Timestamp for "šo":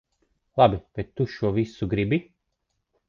1.35-1.53